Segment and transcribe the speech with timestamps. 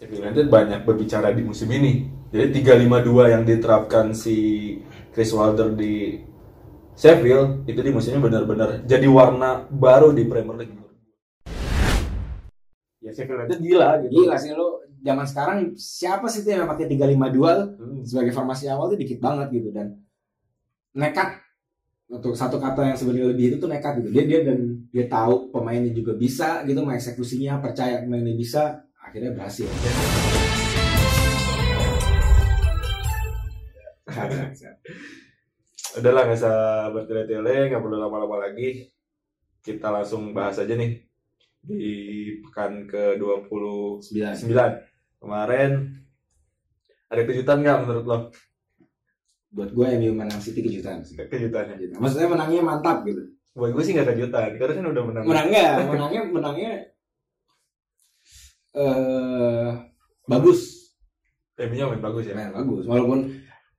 [0.00, 2.08] Sheffield United banyak berbicara di musim ini.
[2.32, 4.36] Jadi 352 yang diterapkan si
[5.12, 6.16] Chris Wilder di
[6.96, 10.72] Sheffield itu di musim ini benar-benar jadi warna baru di Premier League.
[13.04, 14.24] Ya Sheffield United gila gitu.
[14.24, 18.00] Gila sih lo zaman sekarang siapa sih tuh yang pakai 352 tuh Hmm.
[18.00, 20.00] sebagai formasi awal tuh dikit banget gitu dan
[20.96, 21.44] nekat
[22.08, 25.52] untuk satu kata yang sebenarnya lebih itu tuh nekat gitu dia dia dan dia tahu
[25.52, 29.66] pemainnya juga bisa gitu mengeksekusinya percaya pemainnya bisa akhirnya berhasil
[35.90, 36.56] Udahlah nggak usah
[36.94, 38.86] bertele-tele, nggak perlu lama-lama lagi.
[39.58, 41.02] Kita langsung bahas aja nih
[41.60, 41.92] di
[42.46, 44.00] pekan ke-29
[44.32, 44.70] Sembilan.
[45.20, 45.92] kemarin
[47.12, 48.18] ada kejutan nggak menurut lo?
[49.50, 51.18] buat gue MU menang City kejutan sih.
[51.18, 51.74] Kejutannya.
[51.74, 51.98] Gitu.
[51.98, 55.24] maksudnya menangnya mantap gitu Buat gue sih nggak kejutan, karena kan udah menang.
[55.26, 56.72] menangnya menangnya menangnya
[58.72, 59.70] eh
[60.24, 60.92] bagus
[61.56, 62.34] MU-nya main bagus ya.
[62.34, 63.28] main bagus walaupun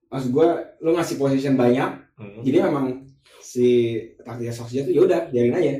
[0.08, 0.48] maksud gue
[0.80, 2.38] lo ngasih position banyak Hmm.
[2.40, 3.02] jadi memang
[3.42, 5.74] si taktiknya Solskjaer tuh yaudah biarin aja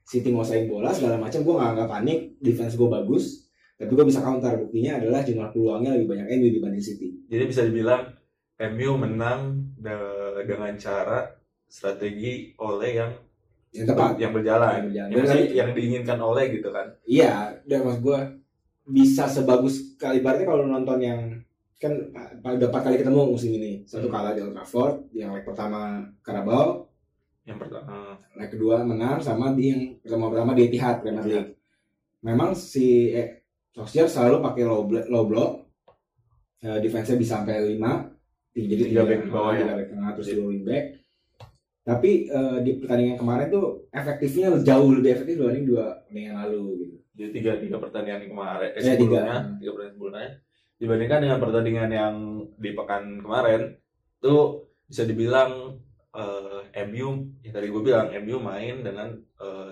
[0.00, 4.04] si tim nguasain bola segala macam gue nggak nggak panik defense gue bagus tapi gue
[4.04, 8.06] bisa counter buktinya adalah jumlah peluangnya lebih banyak MU dibanding City Jadi bisa dibilang
[8.70, 9.40] MU menang
[9.74, 11.26] de- dengan cara
[11.66, 13.10] strategi oleh yang
[13.70, 14.70] yang tepat yang berjalan.
[14.70, 15.10] Yang berjalan.
[15.10, 16.86] Yang, yang diinginkan oleh gitu kan.
[17.02, 18.18] iya dan maksud gue
[18.90, 21.20] bisa sebagus kali berarti kalau nonton yang
[21.76, 24.12] kan uh, udah empat kali ketemu musim ini satu Hmm.
[24.12, 25.80] kalah di Old Trafford yang leg pertama
[26.20, 26.90] Carabao
[27.40, 28.20] Yang pertama.
[28.34, 31.32] leg kedua menang sama di yang pertama pertama di Etihad Premier Iya.
[31.40, 31.52] League.
[32.20, 35.52] Memang si eh, Solskjaer selalu pakai low block, low block.
[36.60, 38.12] Eh, defense-nya bisa sampai 5.
[38.52, 39.72] Jadi Tiga back bawah ya.
[39.72, 40.84] back tengah terus dua wing back.
[41.80, 46.96] Tapi eh, di pertandingan kemarin tuh efektifnya jauh lebih efektif dibanding dua pertandingan lalu gitu.
[47.10, 49.20] Jadi tiga tiga pertandingan kemarin, eh, Ya, tiga.
[49.20, 50.28] sebelumnya, tiga pertandingan sebelumnya
[50.80, 52.14] dibandingkan dengan pertandingan yang
[52.56, 53.76] di pekan kemarin
[54.16, 55.76] tuh bisa dibilang
[56.10, 57.08] eh, MU
[57.44, 59.08] yang tadi gue bilang MU main dengan
[59.38, 59.70] eh,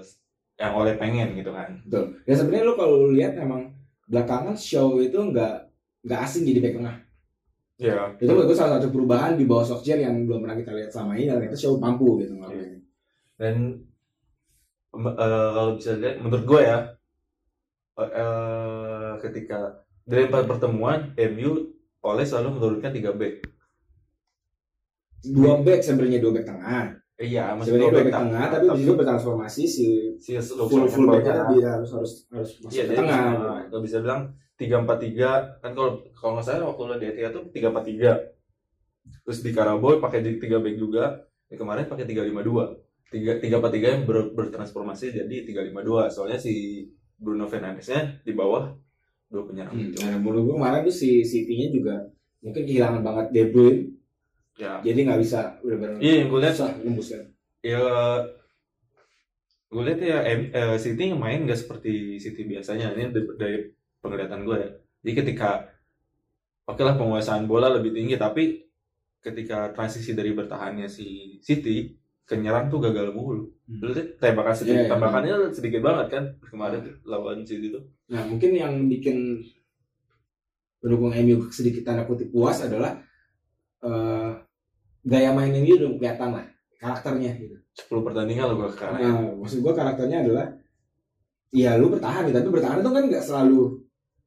[0.59, 1.81] yang oleh pengen gitu kan.
[1.87, 2.21] Betul.
[2.29, 3.73] Dan sebenarnya lu kalau lihat emang
[4.05, 5.71] belakangan show itu nggak
[6.05, 6.97] nggak asing jadi back tengah.
[7.79, 7.95] Ya.
[8.19, 11.15] Itu menurut gue salah satu perubahan di bawah Solskjaer yang belum pernah kita lihat selama
[11.15, 12.83] ini dan itu show mampu gitu ngelakuin.
[13.39, 13.55] Dan
[14.93, 16.79] em- eh, kalau bisa lihat menurut gue ya
[17.99, 23.43] eh, ketika dari empat pertemuan MU oleh selalu menurunkan tiga back.
[25.19, 26.85] Dua back sebenarnya dua back tengah.
[27.19, 28.47] Iya, sebenarnya dua back tengah, tengah.
[28.55, 29.87] tapi di situ bertransformasi si
[30.23, 33.19] si full full backnya dia harus harus harus masuk Iya, ke tengah.
[33.35, 34.21] nah, kalau bisa bilang
[34.55, 35.31] tiga empat tiga.
[35.59, 38.13] Kan kalau kalau nggak salah waktu lo di Etihad tuh tiga empat tiga.
[39.27, 41.05] Terus di Karaboy pakai di tiga back juga.
[41.51, 42.79] Ya, kemarin pakai tiga lima dua.
[43.11, 46.07] Tiga tiga empat tiga yang ber- bertransformasi jadi tiga lima dua.
[46.15, 46.87] Soalnya si
[47.19, 48.71] Bruno Fernandesnya di bawah
[49.29, 49.75] dua penyerang.
[49.77, 49.99] Hmm, itu.
[50.01, 51.95] nah, menurut gue kemarin tuh si City-nya juga
[52.41, 53.83] mungkin kehilangan banget De Bruyne.
[54.59, 54.83] Ya.
[54.83, 57.31] Jadi nggak bisa benar-benar iya yang gue lihat nembuskan
[57.62, 57.79] ya
[59.69, 62.97] gue lihat ya M- eh, City main nggak seperti City biasanya.
[62.97, 63.59] Ini dari, dari
[64.03, 64.71] penglihatan gue ya.
[65.05, 65.50] Jadi ketika
[66.67, 68.67] oke lah penguasaan bola lebih tinggi tapi
[69.23, 71.95] ketika transisi dari bertahannya si City
[72.28, 73.84] ke nyerang tuh gagal mulu Hmm.
[73.84, 74.93] Lu tembakan sedikit Iya, iya.
[74.97, 79.44] tembakannya sedikit banget kan kemarin tuh lawan City tuh nah mungkin yang bikin
[80.81, 82.97] pendukung MU sedikit tanda kutip puas adalah
[83.84, 84.31] eh,
[85.05, 86.47] gaya main MU udah kelihatan lah
[86.81, 89.11] karakternya gitu 10 pertandingan loh gue sekarang ya.
[89.12, 90.47] Nah, maksud gua karakternya adalah
[91.53, 93.61] ya lu bertahan gitu, tapi bertahan itu kan nggak selalu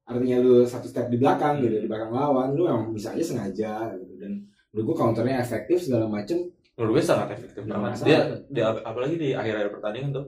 [0.05, 3.73] artinya lu satu step di belakang gitu, di belakang lawan, lu yang bisa aja sengaja
[3.97, 4.37] gitu dan
[4.69, 8.07] menurut gua counternya efektif segala macem menurut gue sangat efektif banget masalah.
[8.07, 10.25] dia, dia apalagi di akhir-akhir pertandingan tuh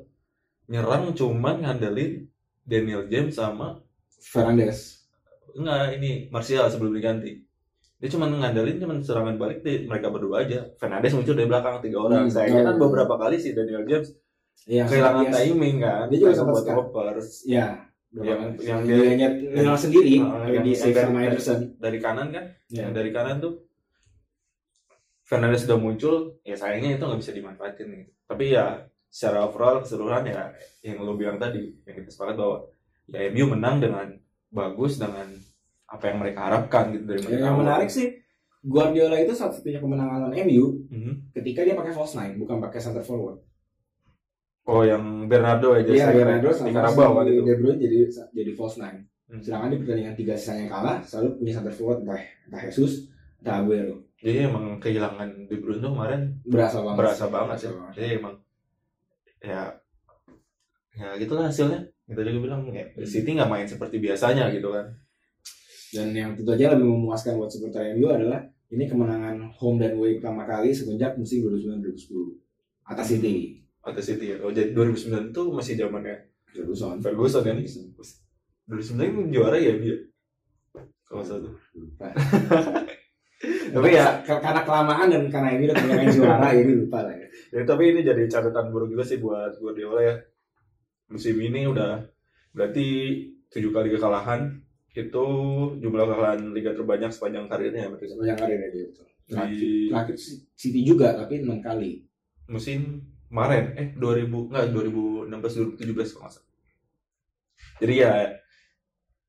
[0.66, 2.28] nyerang cuman ngandelin
[2.64, 3.80] Daniel James sama
[4.24, 5.04] Fernandes.
[5.54, 7.44] Enggak, ini Martial sebelum diganti.
[8.00, 10.68] Dia cuma ngandelin cuma serangan balik di mereka berdua aja.
[10.76, 12.28] Fernandes muncul dari belakang tiga orang.
[12.28, 12.82] Hmm, Sayangnya kan oh.
[12.88, 14.12] beberapa kali sih Daniel James
[14.64, 16.06] Yang kehilangan dia- timing kan.
[16.08, 17.68] Dia juga sempat buat Ya,
[18.14, 21.60] Yang- yang yang yang dia- dia nyerang sendiri yang di si sama Ederson.
[21.82, 22.46] dari kanan kan.
[22.70, 22.88] Ya.
[22.88, 23.54] Yang dari kanan tuh
[25.24, 28.12] Fernandes sudah muncul, ya sayangnya itu nggak bisa dimanfaatin gitu.
[28.28, 30.52] Tapi ya secara overall keseluruhan ya
[30.84, 32.58] yang lo bilang tadi yang kita sepakat bahwa
[33.08, 34.08] ya MU menang dengan
[34.50, 35.28] bagus dengan
[35.86, 37.44] apa yang mereka harapkan gitu dari mereka.
[37.46, 38.08] Yang menarik sih
[38.64, 41.36] Guardiola itu satu-satunya kemenangan lawan MU Mhm.
[41.36, 43.44] ketika dia pakai false nine, bukan pakai center forward.
[44.64, 47.44] Oh yang Bernardo ya Iya, Bernardo di Carabao kan itu.
[47.44, 47.98] De Bruyne jadi
[48.32, 49.04] jadi false nine.
[49.28, 49.44] Hmm.
[49.44, 53.12] Sedangkan di pertandingan tiga sisanya kalah, selalu punya center forward entah entah Jesus,
[53.44, 54.03] entah Aguero.
[54.24, 56.98] Jadi emang kehilangan De Bruyne tuh kemarin Berasa banget.
[56.98, 57.68] berasa banget sih.
[57.68, 57.94] Berasa banget.
[57.94, 58.36] Jadi emang
[59.44, 59.62] ya
[60.94, 61.80] ya gitulah hasilnya.
[62.04, 63.04] Kita juga bilang ya, Hmm.
[63.04, 64.86] City nggak main seperti biasanya gitu kan.
[65.94, 68.42] Dan yang tentu aja lebih memuaskan buat supporter MU adalah
[68.72, 73.62] ini kemenangan home dan away pertama kali semenjak musim 2009-2010 atas City.
[73.84, 74.38] Atas City ya.
[74.42, 76.16] Oh, jadi 2009 itu masih zamannya
[76.50, 76.98] Ferguson.
[77.04, 77.58] Ferguson kan?
[77.60, 79.98] 2009 juara ya dia.
[81.04, 81.24] Kalau.
[81.76, 82.08] Lupa.
[83.74, 87.28] Tapi ya, Ka- karena kelamaan dan karena ini udah kebanyakan juara jadi lupa lah ya.
[87.50, 90.16] ya, tapi ini jadi catatan buruk juga sih buat Guardiola ya.
[91.10, 92.06] Musim ini udah
[92.54, 92.86] berarti
[93.50, 94.62] tujuh kali kekalahan
[94.94, 95.26] itu
[95.82, 98.06] jumlah kekalahan liga terbanyak sepanjang karirnya ya berarti.
[98.08, 98.70] Sepanjang karirnya.
[99.24, 100.16] Terakhir, Di terakhir
[100.54, 102.04] City juga tapi enam kali.
[102.46, 103.00] musim
[103.32, 106.50] kemarin eh 2000 enggak 2016 2017 kalau salah.
[107.80, 108.14] Jadi ya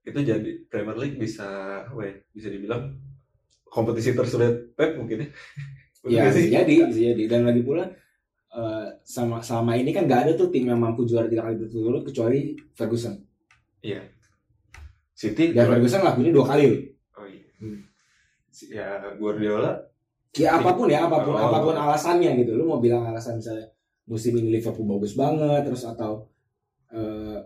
[0.05, 1.49] itu jadi Premier League bisa
[1.81, 2.93] apa ya, bisa dibilang
[3.74, 5.28] kompetisi tersulit Pep mungkin ya.
[5.98, 7.22] Betul Ya bisa jadi, bisa jadi.
[7.26, 7.82] Dan lagi pula
[8.54, 12.06] eh, sama selama ini kan nggak ada tuh tim yang mampu juara tiga kali berturut-turut
[12.06, 13.18] kecuali Ferguson.
[13.82, 13.98] Iya.
[15.12, 16.64] City Dan juara- Ferguson lakuinnya dua kali.
[17.18, 17.42] Oh iya.
[17.58, 17.80] Hmm.
[18.70, 18.86] Ya
[19.18, 19.74] Guardiola
[20.34, 21.38] Ya apa pun ya, apa pun Oh.
[21.40, 22.54] apa pun alasannya gitu.
[22.54, 23.70] Lu mau bilang alasan misalnya
[24.04, 26.26] musim ini Liverpool bagus banget, terus atau
[26.90, 27.38] eh,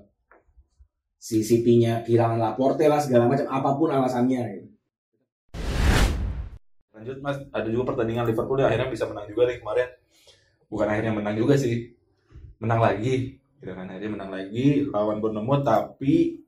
[1.16, 4.40] si City-nya kehilangan Laporte lah segala macam, apa pun alasannya.
[4.56, 4.67] Gitu.
[6.98, 9.88] Lanjut Mas, ada juga pertandingan Liverpool yang akhirnya bisa menang juga nih kemarin.
[10.66, 11.94] Bukan akhirnya menang juga sih.
[12.58, 13.38] Menang lagi.
[13.62, 16.42] Gitu kan akhirnya menang lagi lawan Bournemouth tapi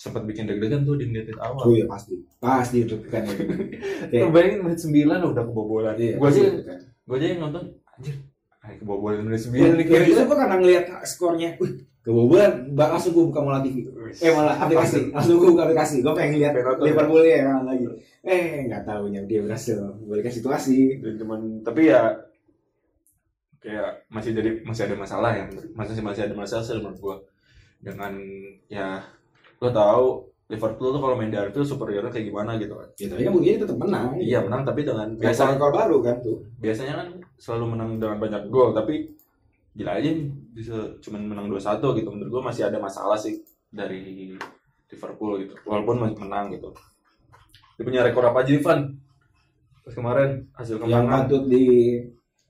[0.00, 1.60] sempat bikin deg-degan tuh di menit awal.
[1.60, 3.20] Oh iya pasti, pasti itu kan.
[4.08, 4.16] Oke.
[4.16, 4.96] Lu bayangin menit 9
[5.36, 5.96] udah kebobolan.
[6.00, 6.80] Iya, Gua aja kan.
[7.04, 7.62] gua aja yang nonton
[7.96, 8.16] anjir.
[8.80, 13.12] Kebobolan menit 9 Ya, nih ya, kira gue karena ngeliat skornya, wih, kebobolan, ba- langsung
[13.12, 13.84] gue buka mola TV.
[14.16, 16.00] Eh malah aplikasi, langsung gue buka aplikasi.
[16.00, 16.84] Gue pengen lihat Penonton.
[16.84, 17.84] Liverpool ya kan lagi.
[18.20, 20.98] Eh nggak tahunya dia berhasil membalikan situasi.
[20.98, 22.16] Dan cuman tapi ya
[23.60, 25.44] kayak masih jadi masih ada masalah ya
[25.74, 27.16] masih masih ada masalah sih menurut gua
[27.78, 28.16] dengan
[28.66, 29.04] ya
[29.56, 30.06] lo tahu
[30.48, 33.60] Liverpool tuh kalau main di Anfield superiornya kayak gimana gitu kan Ya, tapi kan mungkin
[33.60, 34.06] tetap menang.
[34.18, 36.36] iya menang tapi dengan Biasa biasanya rekor baru kan tuh.
[36.56, 39.12] biasanya kan selalu menang dengan banyak gol tapi
[39.80, 43.40] gila aja nih, bisa cuman menang 2-1 gitu menurut gua masih ada masalah sih
[43.72, 44.36] dari
[44.92, 46.68] Liverpool gitu walaupun masih menang gitu
[47.80, 49.00] dia punya rekor apa aja Ivan
[49.80, 51.64] pas kemarin hasil Yang kemenangan patut di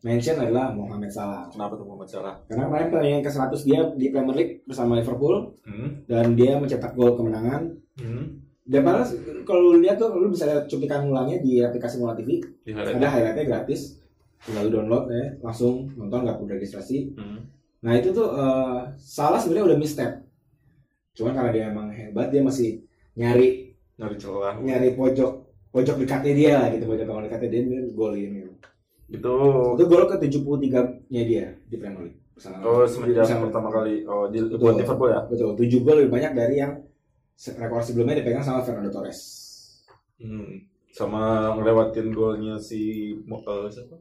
[0.01, 1.47] mention adalah Mohamed Salah.
[1.53, 6.11] kenapa tuh Muhammad Salah Karena kemarin pertandingan ke-100 dia di Premier League bersama Liverpool hmm.
[6.11, 7.69] dan dia mencetak gol kemenangan.
[8.01, 8.41] Hmm.
[8.65, 9.07] Dan malah
[9.45, 12.41] kalau lu lihat tuh lu bisa lihat cuplikan ulangnya di aplikasi Mola TV.
[12.65, 13.13] Di Ada highlight.
[13.13, 14.01] highlightnya gratis.
[14.41, 17.13] Tinggal download ya, langsung nonton nggak perlu registrasi.
[17.13, 17.45] Hmm.
[17.81, 20.13] Nah itu tuh eh, salah sebenarnya udah misstep.
[21.13, 22.81] Cuman karena dia emang hebat dia masih
[23.13, 24.57] nyari Nyari celah.
[24.57, 25.33] nyari pojok
[25.69, 28.53] pojok dekatnya dia lah gitu pojok gawang dekatnya dia dia golin gitu.
[29.11, 29.35] Itu
[29.77, 32.19] Itu gol ke 73 nya dia di Premier League.
[32.33, 34.57] Bersama- oh semenjak pertama kali oh di Betul.
[34.57, 35.21] buat Liverpool ya.
[35.29, 36.73] Betul, 7 gol lebih banyak dari yang
[37.37, 39.21] rekor sebelumnya dipegang sama Fernando Torres.
[40.17, 40.65] Hmm.
[40.91, 43.97] Sama ngelewatin golnya si eh, siapa?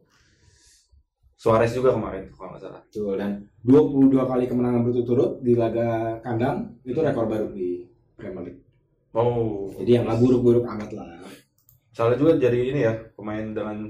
[1.39, 2.81] Suarez juga kemarin kalau nggak salah.
[2.83, 7.88] Betul, dan 22 kali kemenangan berturut-turut di laga kandang itu rekor baru di
[8.19, 8.62] Premier League.
[9.15, 9.71] Oh.
[9.80, 11.07] Jadi yang nggak buruk-buruk amat lah.
[11.95, 13.88] Salah juga jadi ini ya pemain dengan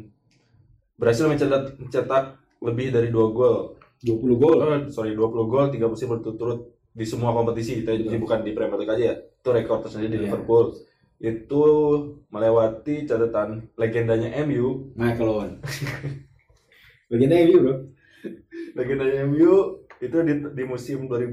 [0.94, 3.82] berhasil mencetak mencetak lebih dari dua gol.
[4.06, 4.58] 20 gol.
[4.62, 7.82] Oh, sorry 20 gol tiga musim berturut-turut di semua kompetisi.
[7.82, 8.22] Jadi Betul.
[8.22, 9.16] bukan di Premier League aja ya.
[9.18, 10.26] Itu rekor tersendiri di Iya.
[10.30, 10.78] Liverpool.
[11.18, 11.64] Itu
[12.30, 15.52] melewati catatan legendanya MU Michael Owen.
[17.10, 17.76] Legenda MU bro.
[18.76, 19.54] legendanya MU
[19.98, 21.26] itu di, di musim 2000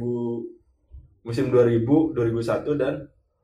[1.23, 2.95] musim 2000 2001 dan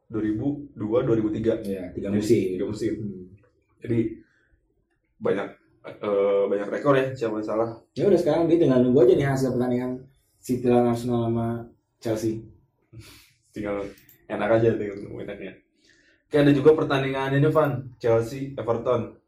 [0.09, 2.43] 2002 2003 Ya, tiga Jadi, musim.
[2.57, 3.25] tiga musim Hmm.
[3.79, 3.99] jadi
[5.19, 5.49] banyak
[5.85, 9.29] eh, banyak rekor ya siapa yang salah Ya udah sekarang dia tinggal nunggu aja nih
[9.29, 9.93] hasil pertandingan
[10.39, 11.47] City lawan Arsenal sama
[11.99, 12.43] Chelsea.
[13.51, 13.83] tinggal
[14.27, 15.53] enak aja tinggal enaknya
[16.27, 19.21] Oke ada juga pertandingan ini Van Chelsea Everton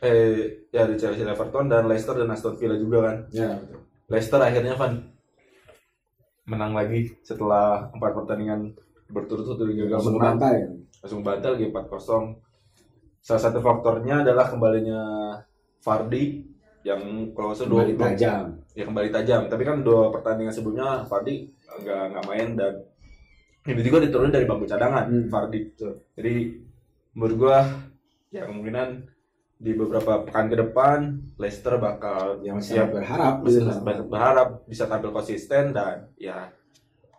[0.00, 0.36] eh
[0.68, 3.80] ya ada Chelsea Everton dan Leicester dan Aston Villa juga kan Ya, betul.
[4.06, 4.94] Leicester akhirnya Van
[6.44, 8.72] menang lagi setelah empat pertandingan
[9.06, 10.56] berturut-turut gagal Langsung menang bantai.
[10.98, 12.40] langsung bantal lagi 4-0
[13.20, 15.00] salah satu faktornya adalah kembalinya
[15.78, 16.42] Fardi
[16.80, 17.00] yang
[17.32, 18.44] kalau salah dua Kembali tajam.
[18.72, 21.46] ya kembali tajam tapi kan dua pertandingan sebelumnya Fardi
[21.78, 22.72] nggak nggak main dan
[23.64, 25.28] ini juga diturunin dari bangku cadangan Hmm.
[25.28, 25.60] Fardi
[26.14, 26.34] jadi
[27.12, 27.58] menurut gua
[28.28, 28.88] ya kemungkinan
[29.58, 30.98] di beberapa pekan ke depan
[31.34, 33.42] Leicester bakal Yang siap berharap.
[33.42, 34.06] masih gitu.
[34.06, 36.46] berharap bisa tampil konsisten dan ya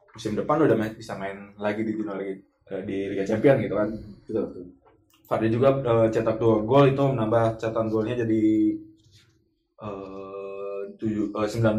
[0.10, 3.76] musim depan udah main- bisa main lagi di Junior League eh, di Liga Champion gitu
[3.76, 3.90] kan
[4.24, 4.66] Betul, betul.
[5.22, 8.44] Fardi juga eh, cetak dua gol itu menambah catatan golnya jadi
[9.78, 11.76] eh tujuh eh, 19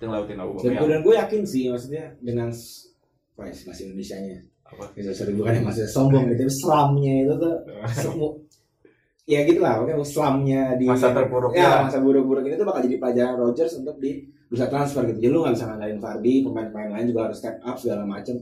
[0.00, 0.88] yang lewatin Dan, Aubameyang.
[0.88, 2.90] dan gue yakin sih maksudnya dengan s-
[3.32, 4.84] apa ya, bahasa Indonesia-nya Apa?
[4.92, 7.54] bisa sering bukan yang masih sombong gitu tapi selamnya itu tuh
[9.22, 11.86] ya gitu lah oke selamnya di Masa terpuruk ya ya.
[11.86, 15.18] masa buruk-buruk ini tuh bakal jadi pelajaran Rogers untuk di bursa transfer gitu.
[15.24, 18.36] Jadi lu nggak bisa ngandalin Vardy pemain-pemain lain juga harus step up segala macem.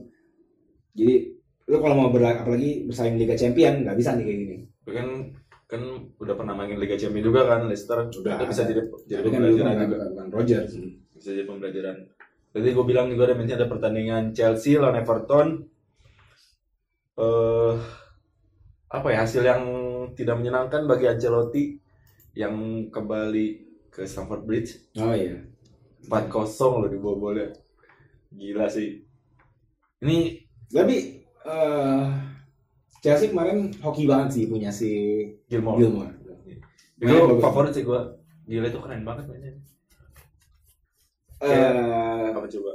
[0.91, 1.15] Jadi
[1.71, 4.57] lu kalau mau berla- apalagi bersaing Liga Champion nggak bisa nih kayak gini.
[4.91, 5.07] Kan
[5.71, 5.81] kan
[6.19, 8.11] udah pernah main Liga Champions juga kan Leicester.
[8.11, 8.43] Udah.
[8.43, 9.97] Bisa jadi jadi jadi kan pembelajaran juga.
[10.11, 10.71] bukan Rogers
[11.15, 11.95] bisa jadi pembelajaran.
[12.51, 15.47] Jadi gue bilang juga ada ada pertandingan Chelsea lawan Everton.
[17.15, 17.73] Eh
[18.91, 19.63] apa ya hasil yang
[20.17, 21.63] tidak menyenangkan bagi Ancelotti
[22.37, 23.47] yang kembali
[23.91, 24.93] ke Stamford Bridge.
[24.99, 25.43] Oh iya.
[26.07, 27.51] 4-0 loh dibawa
[28.31, 29.03] gila sih.
[30.01, 30.17] Ini
[30.71, 32.05] tapi eh
[33.01, 34.91] Chelsea kemarin hoki banget sih punya si
[35.49, 35.77] Gilmore.
[35.81, 36.13] Gilmore.
[37.01, 38.01] Itu favorit sih gue
[38.47, 39.53] gila itu keren banget mainnya.
[41.41, 42.71] Eh, apa coba?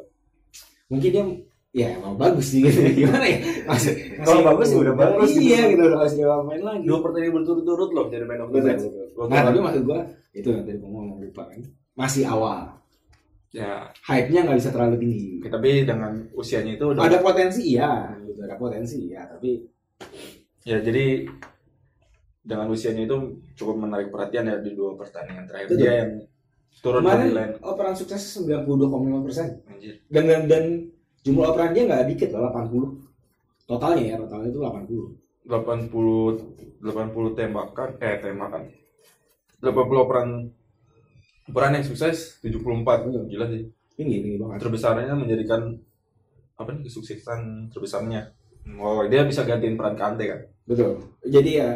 [0.87, 1.25] mungkin dia
[1.77, 2.81] ya emang bagus sih gitu.
[3.05, 3.39] Gimana ya?
[3.69, 3.93] Masih
[4.25, 5.29] Kalau bagus ya udah bagus.
[5.37, 5.45] gitu.
[5.45, 5.83] iya gitu.
[5.85, 6.85] udah kasih dia main lagi.
[6.89, 8.85] Dua pertandingan berturut-turut loh jadi main of the match.
[9.29, 10.01] Nah tapi maksud gua
[10.33, 11.61] itu yang tadi gua ngomong lupa kan.
[11.93, 12.81] Masih awal.
[13.53, 13.93] Ya.
[14.09, 15.29] Hype-nya nggak bisa terlalu tinggi.
[15.45, 18.09] Tapi dengan usianya itu udah ada potensi iya.
[18.25, 19.61] Gitu, ada potensi ya tapi
[20.65, 21.29] ya jadi
[22.41, 23.17] dengan usianya itu
[23.59, 25.69] cukup menarik perhatian ya di dua pertandingan terakhir.
[25.69, 25.81] Betul.
[25.85, 26.13] dia yang
[26.81, 27.55] turun ke kemarin line.
[27.61, 29.49] operan sukses 92,5 persen.
[29.69, 29.95] Anjir.
[30.09, 30.65] Dan, dan dan
[31.27, 37.89] jumlah operan dia nggak dikit loh 80 totalnya ya totalnya itu 80 80 80 tembakan
[38.03, 38.63] eh tembakan.
[39.63, 40.29] 80 operan
[41.47, 43.25] operan yang sukses 74 Betul.
[43.31, 43.63] gila sih.
[43.97, 44.67] Tinggi tinggi banget.
[44.67, 45.73] Terbesarnya menjadikan
[46.59, 48.35] apa nih kesuksesan terbesarnya.
[48.77, 50.41] Wow dia bisa gantiin peran Kante kan?
[50.67, 51.15] Betul.
[51.23, 51.71] Jadi ya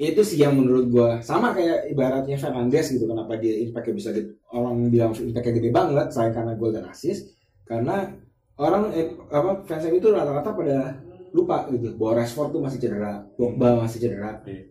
[0.00, 1.10] itu sih yang menurut gua.
[1.22, 4.10] Sama kayak ibaratnya Fernandes gitu kenapa dia impactnya bisa
[4.50, 7.30] orang bilang impactnya gede banget selain karena gol dan assist
[7.70, 8.10] karena
[8.58, 10.98] orang eh, apa fans itu rata-rata pada
[11.30, 14.42] lupa gitu bahwa Rashford tuh masih cedera, Pogba masih cedera.
[14.42, 14.66] Iya.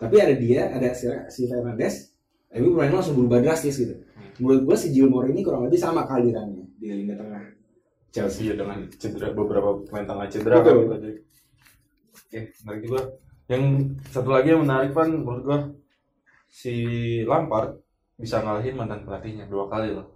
[0.00, 2.16] Tapi ada dia, ada si, si Fernandes,
[2.56, 3.94] MU permainan langsung berubah drastis gitu.
[4.40, 7.44] Menurut gua si Gilmore ini kurang lebih sama kehadirannya di lini tengah
[8.08, 8.48] Chelsea.
[8.48, 10.72] Iya dengan cedera beberapa pemain tengah cedera Betul.
[10.72, 11.08] kan gitu.
[12.12, 13.00] Oke, menarik juga.
[13.52, 13.62] Yang
[14.08, 15.58] satu lagi yang menarik kan menurut gua
[16.48, 16.74] si
[17.28, 17.76] Lampard
[18.16, 20.11] bisa ngalahin mantan pelatihnya dua kali loh.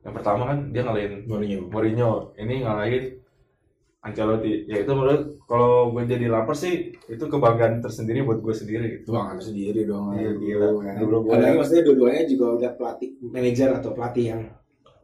[0.00, 1.68] Yang pertama kan dia ngalahin Mourinho.
[1.68, 3.04] Mourinho, ini ngalahin
[4.00, 4.64] Ancelotti.
[4.64, 9.04] Ya itu menurut kalau gue jadi Lampard sih itu kebanggaan tersendiri buat gue sendiri.
[9.04, 9.12] gitu.
[9.12, 10.16] Kan sendiri dong.
[10.16, 10.68] Iya, gila.
[10.80, 10.94] kan.
[11.04, 14.42] Apalagi maksudnya dua-duanya juga udah pelatih manajer atau pelatih yang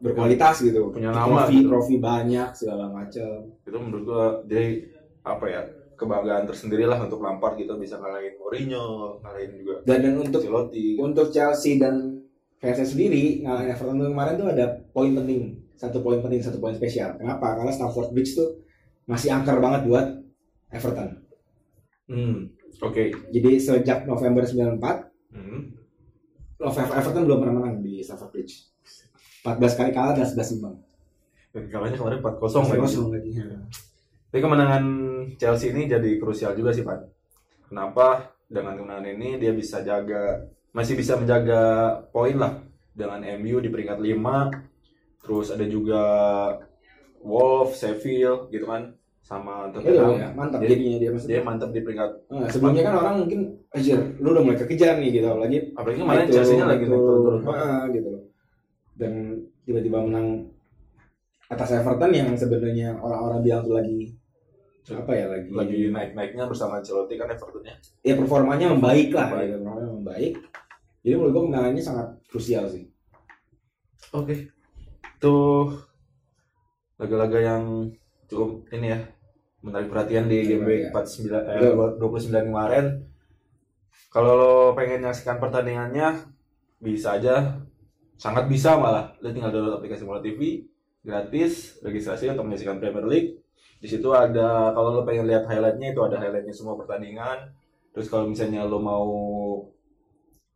[0.01, 0.89] berkualitas gitu.
[0.89, 1.45] Punya nama.
[1.45, 3.53] Trofi, trofi banyak segala macam.
[3.61, 4.81] Itu menurut gua jadi
[5.21, 5.61] apa ya
[5.97, 10.97] kebanggaan tersendiri lah untuk Lampard gitu bisa ngalahin Mourinho, ngalahin juga Dan dan untuk Ancelotti.
[10.97, 12.16] untuk Chelsea dan
[12.57, 15.61] fansnya sendiri ngalahin Everton kemarin tuh ada poin penting.
[15.77, 17.13] Satu poin penting, satu poin spesial.
[17.21, 17.53] Kenapa?
[17.53, 18.65] Karena Stamford Bridge tuh
[19.05, 20.05] masih angker banget buat
[20.73, 21.21] Everton.
[22.09, 22.49] Hmm,
[22.81, 23.03] oke.
[23.29, 25.77] Jadi sejak November 94 Hmm.
[26.57, 28.73] Everton belum pernah menang di Stamford Bridge.
[29.45, 30.75] 14 kali kalah dan 11 imbang.
[31.53, 32.81] Dan kalahnya kemarin 4-0 lagi.
[32.81, 33.31] Kosong lagi.
[34.27, 34.83] Tapi kemenangan
[35.37, 36.99] Chelsea ini jadi krusial juga sih, Pak.
[37.69, 38.33] Kenapa?
[38.49, 40.41] Dengan kemenangan ini dia bisa jaga
[40.77, 41.61] masih bisa menjaga
[42.07, 42.61] poin lah
[42.93, 44.53] dengan MU di peringkat 5.
[45.19, 46.01] Terus ada juga
[47.19, 50.15] Wolves, Sheffield gitu kan sama Itu Tottenham.
[50.15, 51.33] ya, mantap Dia- jadinya dia maksudnya.
[51.33, 55.09] Dia mantap di peringkat Nah, sebelumnya kan orang mungkin anjir, lu udah mulai kekejar nih
[55.11, 57.87] gitu lagi apalagi kemarin Chelsea-nya lagi naik banget.
[57.91, 58.23] gitu loh.
[58.95, 59.11] Dan
[59.61, 60.27] tiba-tiba menang
[61.47, 63.99] atas Everton yang sebenarnya orang-orang bilang tuh lagi
[64.87, 67.75] apa ya lagi lagi naik-naiknya bersama Ancelotti kan Evertonnya.
[68.01, 69.43] ya performanya membaik lah Membaik.
[69.45, 70.33] gitu, performanya membaik.
[71.07, 72.83] Jadi menurut gua kemenangannya sangat krusial sih.
[74.11, 74.51] Oke.
[75.15, 75.35] Itu
[76.99, 77.63] laga-laga yang
[78.27, 78.99] cukup ini ya
[79.63, 80.99] menarik perhatian di game week Iya.
[80.99, 82.11] 49 eh, Betul.
[82.27, 82.85] 29 kemarin.
[84.11, 86.27] Kalau lo pengen nyaksikan pertandingannya
[86.83, 87.55] bisa aja
[88.19, 90.67] sangat bisa malah lo tinggal download aplikasi Mola TV
[91.07, 93.31] gratis registrasi untuk menyaksikan Premier League
[93.79, 97.53] di situ ada kalau lo pengen lihat highlightnya itu ada highlightnya semua pertandingan
[97.93, 99.07] terus kalau misalnya lo mau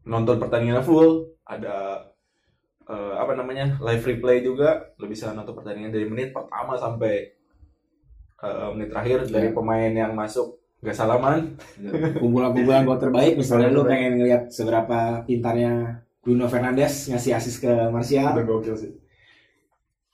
[0.03, 2.07] nonton pertandingan full ada
[2.83, 7.33] eh, apa namanya live replay juga lo bisa nonton pertandingan dari menit pertama sampai
[8.39, 9.53] eh, menit terakhir dari Ya.
[9.53, 11.53] pemain yang masuk gak salaman
[12.17, 13.89] Kumpulan-kumpulan gol terbaik misalnya lu Terbaik.
[13.91, 15.73] pengen ngeliat seberapa pintarnya
[16.19, 18.93] Bruno Fernandes ngasih assist ke Martial udah gokil sih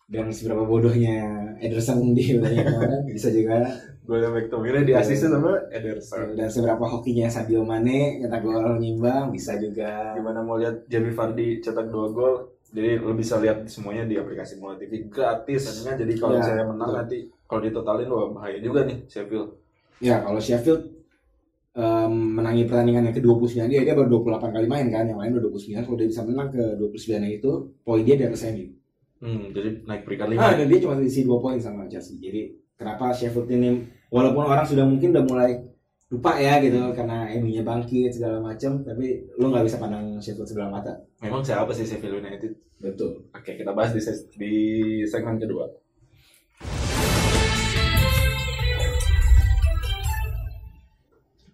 [0.07, 1.23] dan seberapa bodohnya
[1.59, 3.63] Ederson di kemarin bisa juga
[4.07, 9.29] gue yang McTominay di asisten sama Ederson dan seberapa hokinya Sadio Mane nyetak gol nyimbang
[9.29, 12.35] bisa juga gimana mau lihat Jamie Vardy cetak dua gol
[12.67, 15.95] Jadi lo bisa lihat semuanya di aplikasi Mola TV gratis kan.
[15.95, 16.99] Jadi kalau Ya, saya menang betul.
[16.99, 19.55] nanti kalau ditotalin wah bahaya juga nih Sheffield.
[20.03, 20.83] Ya kalau Sheffield
[21.75, 25.47] em, menangi pertandingan yang ke-29 dia dia baru 28 kali main kan, yang lain udah
[25.47, 25.87] 29.
[25.87, 27.51] Kalau dia bisa menang ke 29 yang itu,
[27.87, 28.67] poin dia di atas MU.
[29.17, 30.37] Hmm, jadi naik peringkat 5.
[30.37, 32.19] Ah, dan dia cuma isi 2 poin sama Chelsea.
[32.19, 32.41] Jadi
[32.77, 35.51] kenapa Sheffield ini walaupun orang sudah mungkin udah mulai
[36.07, 40.71] lupa ya gitu karena MU-nya bangkit segala macam, tapi lu nggak bisa pandang Sheffield sebelah
[40.71, 40.93] mata.
[41.19, 42.53] Memang siapa sih Sheffield United?
[42.79, 43.27] Betul.
[43.33, 44.01] Oke, kita bahas di,
[44.37, 44.53] di
[45.09, 45.67] segmen kedua.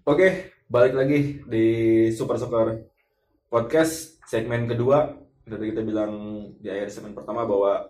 [0.03, 1.65] Oke, balik lagi di
[2.11, 2.75] Super Soccer
[3.47, 5.15] Podcast segmen kedua.
[5.47, 6.11] Tadi kita bilang
[6.59, 7.87] di akhir segmen pertama bahwa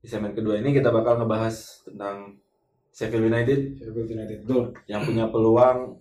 [0.00, 2.40] di segmen kedua ini kita bakal ngebahas tentang
[2.96, 4.38] Sheffield United Sheffield United.
[4.48, 4.72] Betul.
[4.88, 6.00] yang punya peluang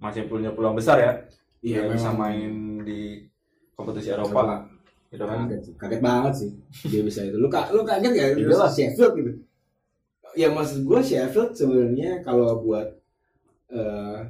[0.00, 1.12] masih punya peluang besar ya.
[1.60, 3.26] Iya, bisa main di
[3.76, 4.64] kompetisi Eropa,
[5.12, 5.44] gitu kan.
[5.50, 6.50] Kaget, kaget banget sih
[6.88, 7.36] dia bisa itu.
[7.36, 8.70] Lu lu kaget ya Iya Lu lah.
[8.72, 9.32] Sheffield gitu.
[10.36, 12.88] Ya maksud gue Sheffield sebenarnya kalau buat
[13.68, 14.20] eh,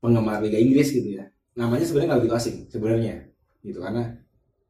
[0.00, 3.14] penggemar Liga Inggris gitu ya, namanya sebenarnya nggak begitu asing sebenarnya,
[3.66, 4.14] gitu karena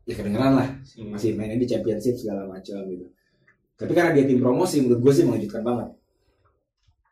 [0.08, 1.12] ya kedengeran lah Hmm.
[1.14, 3.06] masih mainnya di Championship segala macam gitu.
[3.78, 5.88] Tapi karena dia tim promosi menurut gue sih mengejutkan banget.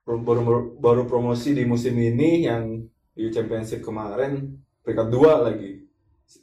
[0.07, 2.83] baru, baru baru promosi di musim ini yang
[3.15, 5.87] di Championship kemarin peringkat dua lagi.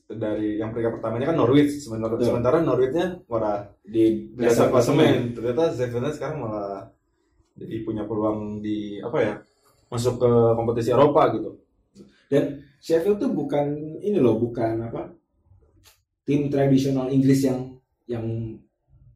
[0.08, 1.84] Dari yang peringkat pertamanya kan Norwich.
[1.84, 2.28] Sementara Betul.
[2.32, 5.36] sementara Norwichnya malah Di biasa klasemen.
[5.36, 6.88] ternyata Sheffield sekarang malah
[7.60, 9.34] jadi punya peluang di apa ya
[9.92, 11.60] masuk ke kompetisi Eropa gitu.
[12.84, 15.14] Sheffield tuh bukan ini loh, bukan apa
[16.28, 18.26] tim tradisional Inggris yang yang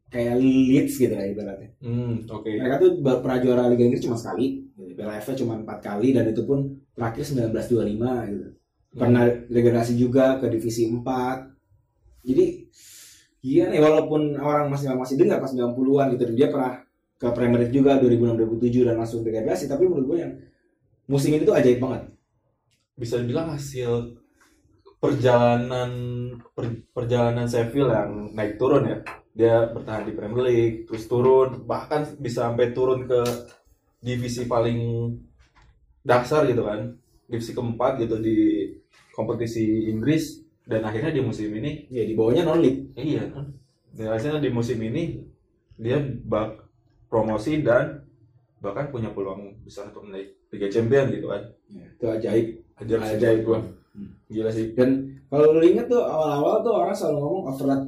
[0.08, 1.70] kayak Leeds gitu lah ibaratnya.
[1.84, 4.92] hmm oke Mereka tuh pernah juara Liga Inggris cuma sekali, gitu.
[4.96, 6.64] Piala FA cuma empat kali dan itu pun
[6.96, 8.48] terakhir 1925 gitu.
[8.98, 11.04] Pernah regenerasi juga ke divisi 4.
[12.24, 12.46] Jadi
[13.44, 16.82] iya nih walaupun orang masih masih dengar pas 90-an gitu dia pernah
[17.18, 20.34] ke Premier League juga 2006 2007 dan langsung degradasi tapi menurut gue yang
[21.08, 22.04] musim ini tuh ajaib banget.
[22.98, 24.18] bisa dibilang hasil
[24.98, 25.92] perjalanan
[26.58, 28.98] per- perjalanan Sheffield yang naik turun ya
[29.38, 33.22] dia bertahan di Premier League terus turun bahkan bisa sampai turun ke
[34.02, 35.14] divisi paling
[36.02, 36.98] dasar gitu kan
[37.28, 38.38] divisi keempat gitu di
[39.14, 42.92] kompetisi Inggris dan akhirnya di musim ini Ya di bawahnya non league.
[42.96, 43.46] iya kan
[43.96, 45.22] hasilnya di musim ini
[45.78, 46.66] dia bak
[47.06, 48.02] promosi dan
[48.58, 52.46] bahkan punya peluang besar untuk naik Liga Champion gitu kan Itu ajaib.
[52.76, 53.40] ajaib sih Ajaib.
[53.46, 53.60] gua
[53.98, 54.14] Hmm.
[54.30, 57.82] gila sih Dan kalau lu inget tuh awal-awal tuh orang selalu ngomong overlap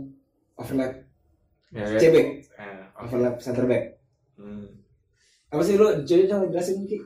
[0.57, 0.91] overlap
[1.73, 1.99] ya, ya.
[1.99, 3.05] CB, Eh, oke.
[3.05, 3.97] overlap center back.
[4.35, 4.67] Hmm.
[5.49, 6.97] Apa sih lu coba coba jelasin Ki?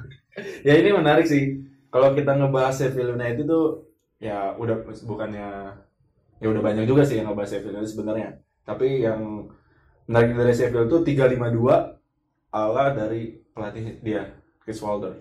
[0.66, 3.60] ya ini menarik sih kalau kita ngebahas Sheffield United itu
[4.18, 5.48] ya udah bukannya
[6.42, 8.28] ya udah banyak juga sih yang ngebahas Sheffield United sebenarnya
[8.64, 9.46] tapi yang
[10.10, 15.20] menarik dari Sheffield itu 352 ala dari pelatih dia Chris Wilder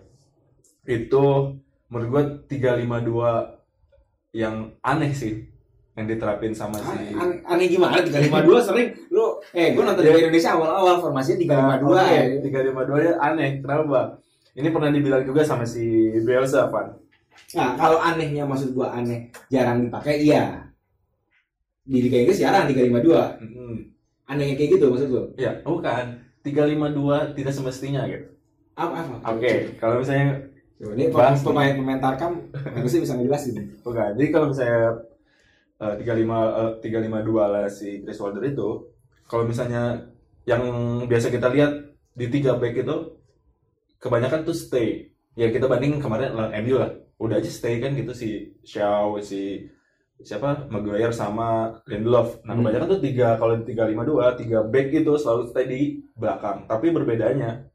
[0.90, 1.26] itu
[1.94, 3.62] menurut gua 352
[4.34, 5.46] yang aneh sih
[5.94, 10.18] yang diterapin sama si aneh, aneh gimana 352 sering lu eh gua nonton Ya.
[10.18, 11.38] di Indonesia awal-awal formasinya
[11.80, 12.24] 352 Oke, ya.
[12.42, 14.02] 352 nya aneh kenapa
[14.54, 15.86] ini pernah dibilang juga sama si
[16.18, 16.98] Bielsa Van
[17.54, 20.66] Nah, kalau anehnya maksud gua aneh jarang dipakai iya.
[21.86, 23.46] Di Liga Inggris jarang 352.
[23.46, 23.74] Mm-mm.
[24.26, 25.24] Anehnya kayak gitu maksud lu.
[25.38, 26.18] Ya, bukan.
[26.42, 28.26] 352 tidak semestinya gitu.
[28.74, 29.16] Apa apa?
[29.38, 30.50] Oke, kalau misalnya
[30.82, 31.06] Coba ini
[31.40, 32.34] pemain pemain Tarkam
[32.74, 33.56] harusnya bisa ngejelasin.
[33.86, 34.10] bukan.
[34.18, 34.82] Jadi kalau misalnya
[35.84, 36.08] eh, 35
[36.62, 38.70] eh, 352 lah si Chris Wilder itu,
[39.30, 39.84] kalau misalnya
[40.48, 40.64] yang
[41.08, 41.72] biasa kita lihat
[42.14, 42.96] di tiga back itu
[44.00, 45.12] kebanyakan tuh stay.
[45.34, 46.92] Ya kita banding kemarin lawan MU lah.
[47.18, 48.30] Udah aja stay kan gitu si
[48.62, 49.66] Shaw, si
[50.24, 52.44] siapa Maguire sama Lindelof.
[52.46, 52.62] Nah, Hmm.
[52.64, 55.82] kebanyakan tuh tiga kalau di 352, tiga back itu selalu stay di
[56.16, 56.58] belakang.
[56.70, 57.66] Tapi berbedanya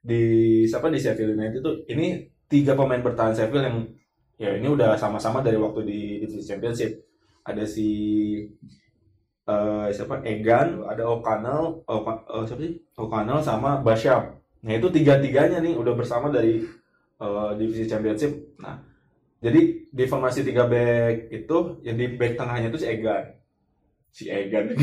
[0.00, 0.22] di
[0.64, 3.78] siapa di Sheffield United tuh ini tiga pemain bertahan Sheffield yang
[4.42, 6.92] ya ini udah sama-sama dari waktu di divisi Championship.
[7.44, 7.88] Ada si
[9.48, 12.74] eh, siapa Egan, ada O'Connell, O'Ca- eh, siapa sih?
[12.96, 14.36] O'Connell sama Basham.
[14.64, 16.62] Nah, itu tiga-tiganya nih udah bersama dari
[17.20, 18.32] eh, divisi Championship.
[18.60, 18.80] Nah,
[19.42, 23.24] jadi di formasi tiga back itu yang di back tengahnya itu si Egan.
[24.12, 24.66] Si Egan.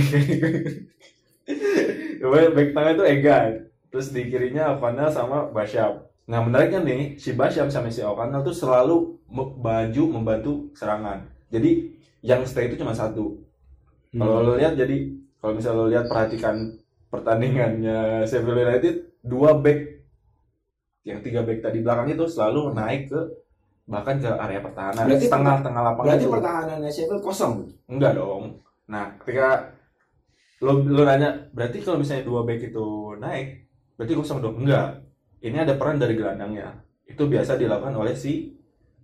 [2.56, 3.52] Back tengah itu Egan.
[3.92, 6.07] Terus di kirinya O'Connell sama Basham.
[6.28, 9.16] Nah menariknya nih, si Basham sama si O'Connell tuh selalu
[9.58, 11.24] baju membantu serangan.
[11.48, 13.40] Jadi yang stay itu cuma satu.
[14.12, 15.08] Kalau lo lihat jadi
[15.40, 16.76] kalau misalnya lo lihat perhatikan
[17.08, 19.80] pertandingannya Sheffield United dua back
[21.08, 23.22] yang tiga back tadi belakang itu selalu naik ke
[23.88, 26.34] bahkan ke area pertahanan Berarti setengah tengah lapangan Berarti itu.
[26.36, 27.54] pertahanannya Sheffield kosong.
[27.88, 29.72] enggak dong nah ketika
[30.60, 32.88] lo lo nanya berarti kalau misalnya dua back itu
[33.20, 33.48] naik
[33.96, 35.07] berarti kosong dong enggak
[35.44, 38.56] ini ada peran dari gelandangnya itu biasa dilakukan oleh si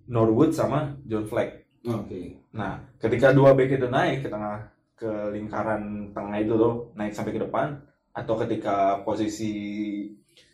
[0.10, 2.40] Norwood sama John Fleck Oke.
[2.56, 7.36] Nah, ketika dua back itu naik ke tengah ke lingkaran tengah itu tuh naik sampai
[7.36, 7.76] ke depan
[8.16, 9.52] atau ketika posisi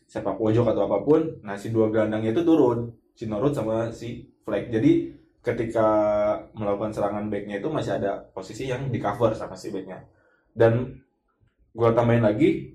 [0.10, 4.26] sepak pojok atau apa pun, nah si dua gelandangnya itu turun, si Norwood sama si
[4.42, 4.74] Fleck.
[4.74, 5.14] Jadi
[5.46, 5.88] ketika
[6.58, 10.02] melakukan serangan backnya itu masih ada posisi yang di cover sama si backnya.
[10.50, 10.98] Dan
[11.78, 12.74] gua tambahin lagi,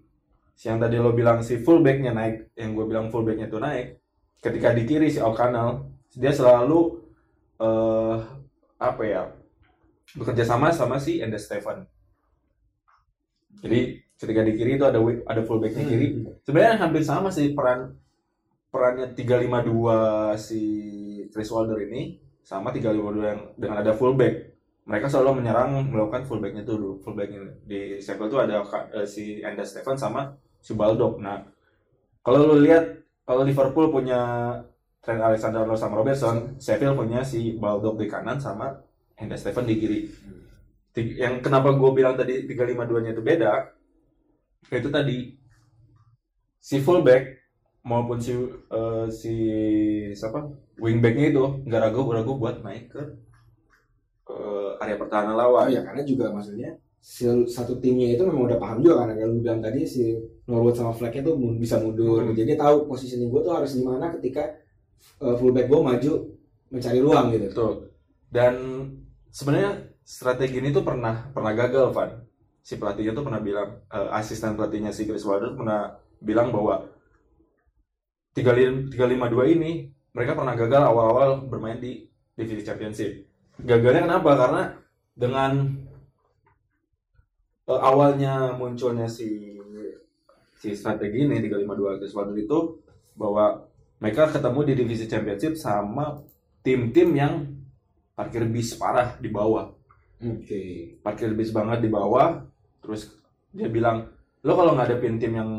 [0.63, 3.99] yang tadi lo bilang si full backnya naik, yang gue bilang full backnya itu naik,
[4.39, 7.03] ketika di kiri si O'Connell, dia selalu
[7.59, 8.19] eh
[8.79, 9.23] apa ya
[10.15, 11.87] bekerja sama sama si Enda Stefan.
[13.65, 16.09] Jadi ketika di kiri itu ada ada fullbacknya kiri.
[16.45, 17.97] Sebenarnya hampir sama sih peran
[18.69, 20.63] perannya 352 si
[21.31, 24.55] Chris Wilder ini sama 352 yang dengan ada fullback.
[24.85, 27.01] Mereka selalu menyerang melakukan fullbacknya itu dulu.
[27.01, 28.61] Fullbacknya di Sheffield itu ada
[28.93, 31.21] eh, si Enda Stefan sama si Baldock.
[31.21, 31.45] Nah,
[32.25, 32.85] kalau lu lihat
[33.29, 34.21] kalau Liverpool punya
[35.05, 38.73] Trent Alexander-Arnold sama Robertson, Sheffield punya si Baldock di kanan sama
[39.21, 40.01] Enda Stefan di kiri.
[40.95, 43.53] Yang kenapa gue bilang tadi 352-nya itu beda,
[44.73, 45.17] itu tadi
[46.69, 47.23] si fullback
[47.85, 48.33] maupun si
[48.79, 49.35] eh, si
[50.17, 50.39] siapa
[50.81, 53.03] wingbacknya itu nggak ragu-ragu buat naik ke
[54.31, 55.67] eh, area pertahanan Oh lawan.
[55.73, 56.71] ya karena juga maksudnya
[57.57, 60.03] satu timnya itu memang udah paham juga karena kalau lu bilang tadi si
[60.45, 62.21] Norwood sama itu mu- bisa mundur.
[62.21, 62.37] Hmm.
[62.37, 64.45] Jadi dia tahu positioning gue tuh harus di mana ketika
[65.25, 66.13] uh, fullback gue maju
[66.69, 67.47] mencari ruang gitu.
[67.49, 67.75] Betul.
[68.29, 68.55] Dan
[69.33, 72.11] sebenarnya strategi ini tuh pernah pernah gagal, Van.
[72.65, 76.89] Si pelatihnya tuh pernah bilang, eh, asisten pelatihnya si Chris Wilder pernah bilang bahwa
[78.33, 83.29] 352 ini mereka pernah gagal awal-awal bermain di divisi championship.
[83.61, 84.31] Gagalnya kenapa?
[84.35, 84.63] Karena
[85.15, 85.53] dengan
[87.71, 89.54] eh, awalnya munculnya si
[90.65, 92.59] si strategi ini 352 Chris Wilder itu
[93.13, 93.69] bahwa
[94.01, 96.25] mereka ketemu di divisi championship sama
[96.65, 97.53] tim-tim yang
[98.17, 99.69] parkir bis parah di bawah
[100.25, 100.97] Oke.
[101.05, 102.41] parkir bis banget di bawah
[102.81, 103.13] terus
[103.53, 104.09] dia bilang
[104.41, 105.51] lo kalau ngadepin tim yang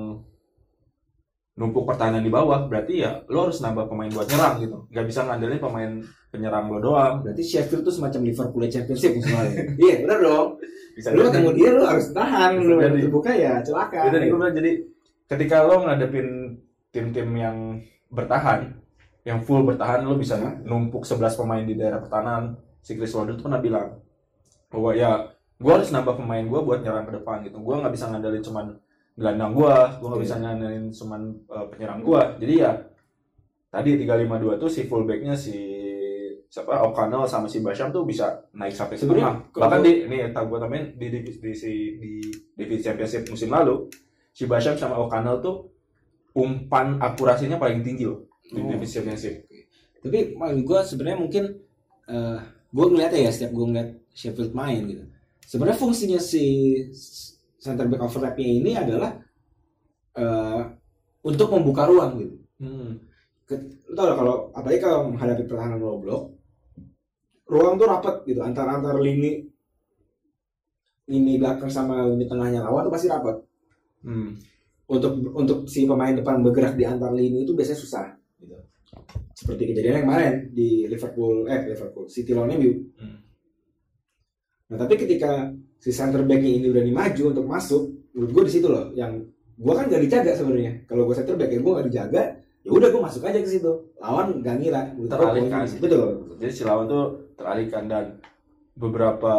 [1.56, 5.22] numpuk pertahanan di bawah berarti ya lo harus nambah pemain buat nyerang gitu nggak bisa
[5.24, 5.92] ngandelin pemain
[6.34, 9.64] penyerang lo doang Berarti Sheffield tuh semacam Liverpool Championship misalnya.
[9.80, 10.48] Iya benar dong.
[10.96, 11.28] bisa jadi.
[11.28, 12.52] ketemu dia lu harus tahan.
[12.60, 13.00] Jadi.
[13.08, 14.00] terbuka ya celaka.
[14.04, 14.72] Itu tadi gue bilang jadi
[15.26, 16.60] ketika lo ngadepin
[16.90, 17.58] tim-tim yang
[18.08, 18.78] bertahan
[19.26, 22.56] yang full bertahan lo bisa numpuk 11 pemain di daerah pertahanan.
[22.86, 23.98] Si Chris Wilder tuh pernah bilang
[24.70, 27.58] bahwa ya gue harus nambah pemain gue buat nyerang ke depan gitu.
[27.58, 28.66] Gue nggak bisa ngandelin cuman
[29.16, 30.28] gelandang gue gue nggak Iya.
[30.28, 32.72] bisa ngandelin cuman uh, penyerang gue jadi ya
[33.72, 35.56] tadi 352 tuh si fullbacknya si
[36.46, 40.60] siapa O'Connell sama si Basham tuh bisa naik sampai Sebenarnya bahkan di ini tak gue
[40.60, 42.12] tambahin di divisi di, si- di
[42.54, 43.88] divisi championship musim lalu
[44.36, 45.72] si Basham sama O'Connell tuh
[46.36, 48.68] umpan akurasinya paling tinggi loh di Oh.
[48.68, 49.48] divisi championship
[50.04, 51.44] Tapi gue sebenarnya mungkin
[52.06, 55.04] eh gue ngeliatnya ya setiap gue ngeliat Sheffield main gitu.
[55.48, 56.44] Sebenarnya fungsinya si
[57.58, 59.18] center back overlapnya ini adalah
[60.20, 60.62] eh
[61.26, 62.36] untuk membuka ruang gitu.
[62.62, 62.92] hmm.
[63.96, 66.24] Tau lah kalau apalagi kalau menghadapi pertahanan low block,
[67.50, 69.48] ruang tuh rapat gitu antara antar lini
[71.10, 73.42] lini belakang sama lini tengahnya lawan tuh pasti rapat.
[74.06, 74.38] Hmm.
[74.86, 78.06] Untuk untuk si pemain depan bergerak di antar lini itu biasanya susah
[78.38, 78.54] gitu.
[79.34, 82.72] Seperti kejadian yang kemarin di Liverpool eh Liverpool City lawan MU.
[83.02, 83.18] Hmm.
[84.66, 88.68] Nah, tapi ketika si center back ini udah maju untuk masuk, menurut gue di situ
[88.70, 89.22] loh yang
[89.56, 90.74] gue kan gak dijaga sebenarnya.
[90.90, 92.24] Kalau gue center back ya gue gak dijaga,
[92.66, 93.72] ya udah gue masuk aja ke situ.
[94.02, 94.82] Lawan gak ngira.
[94.98, 95.66] Teralihkan.
[95.78, 96.06] Betul.
[96.42, 97.06] jadi si lawan tuh
[97.38, 98.06] teralihkan dan
[98.76, 99.34] beberapa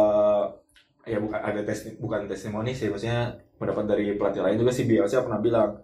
[1.07, 5.23] ya bukan ada tes bukan testimoni sih maksudnya pendapat dari pelatih lain juga si Bielsa
[5.23, 5.79] pernah bilang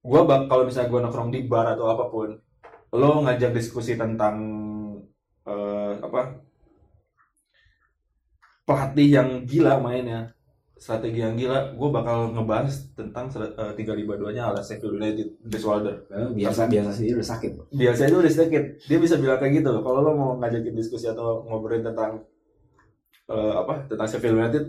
[0.00, 2.38] gua bak kalau misalnya gua nongkrong di bar atau apa pun
[2.94, 4.38] lo ngajak diskusi tentang
[5.46, 6.38] eh, apa
[8.66, 10.30] pelatih yang gila mainnya
[10.80, 15.60] strategi yang gila gue bakal ngebahas tentang eh, tiga lima duanya ala Sheffield United Chris
[15.68, 17.52] Wilder Biasa biasa sih udah sakit.
[17.76, 21.44] biasanya itu udah sedikit dia bisa bilang kayak gitu kalau lo mau ngajakin diskusi atau
[21.44, 22.24] ngobrolin tentang
[23.30, 24.64] eh, apa tentang Sheffield United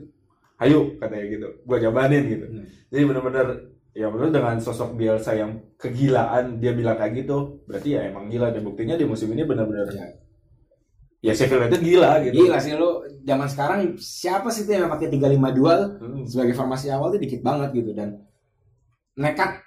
[0.62, 1.48] ayo katanya gitu.
[1.66, 2.46] Gua jabanin gitu.
[2.46, 2.66] Hmm.
[2.94, 3.48] jadi benar-benar
[3.92, 8.54] ya menurut dengan sosok Bielsa yang kegilaan dia bilang kayak gitu berarti ya emang gila.
[8.54, 10.08] Dan buktinya di musim ini benar-benar Iya.
[11.22, 12.34] ya Sheffield United gila gitu.
[12.46, 16.24] Gila sih lo zaman sekarang siapa sih tuh yang pakai 352 Hmm.
[16.26, 17.92] sebagai formasi awal tuh dikit banget gitu.
[17.92, 18.22] Dan
[19.18, 19.60] nekat.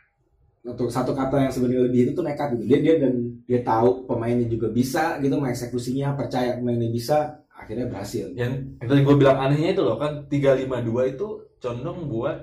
[0.65, 2.65] Untuk satu kata yang sebenarnya lebih itu tuh nekat gitu.
[2.65, 3.13] Dia dia dan
[3.45, 8.35] dia tahu pemainnya juga bisa gitu mengeksekusinya percaya pemainnya bisa akhirnya berhasil.
[8.35, 11.27] Yang, yang tadi gue bilang anehnya itu loh kan 352 itu
[11.63, 12.37] condong buat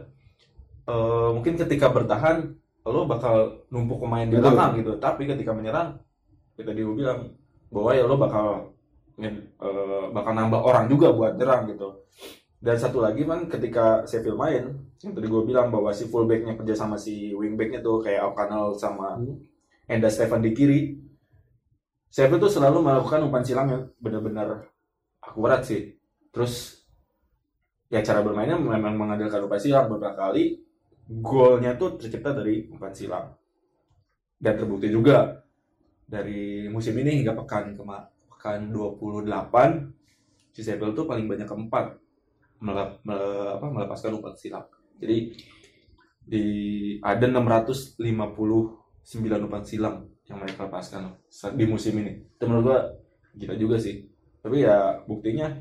[0.88, 4.98] eh, mungkin ketika bertahan lo bakal numpuk pemain di belakang gitu.
[4.98, 6.00] Tapi ketika menyerang
[6.58, 7.30] ya tadi gue bilang
[7.70, 8.74] bahwa ya lo bakal
[9.22, 12.02] eh, bakal nambah orang juga buat nyerang gitu.
[12.62, 14.70] Dan satu lagi kan ketika Sheffield main
[15.02, 19.18] yang tadi gue bilang bahwa si fullbacknya kerja sama si wingbacknya tuh kayak O'Connell sama
[19.18, 19.38] Hmm.
[19.90, 20.96] Enda Stefan di kiri
[22.08, 24.71] Sheffield tuh selalu melakukan umpan silang yang benar-benar
[25.28, 25.82] akurat sih.
[26.34, 26.54] Terus
[27.94, 30.44] ya cara bermainnya memang mengandalkan umpan silang beberapa kali
[31.30, 33.28] golnya tuh tercipta dari umpan silang.
[34.42, 35.44] Dan terbukti juga
[36.06, 38.00] dari musim ini hingga pekan kema
[38.32, 39.94] pekan 28
[40.54, 41.86] si Sheffield tuh paling banyak keempat
[42.66, 44.68] melep, mele- apa, melepaskan umpan silang.
[45.02, 45.18] Jadi
[46.22, 46.44] di
[47.02, 51.18] ada 659 umpan silang yang mereka lepaskan
[51.58, 52.14] di musim ini.
[52.38, 52.80] Itu menurut gua
[53.36, 54.11] gila juga sih
[54.42, 55.54] tapi ya buktinya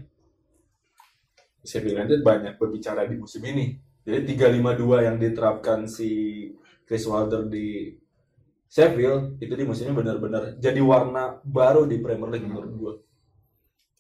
[1.61, 3.77] Sheffield United banyak berbicara di musim ini.
[4.01, 6.09] Jadi 352 yang diterapkan si
[6.89, 7.93] Chris Wilder di
[8.65, 12.95] Sheffield itu di musim ini benar-benar jadi warna baru di Premier League menurut gua.